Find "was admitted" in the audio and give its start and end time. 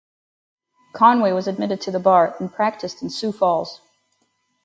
1.31-1.79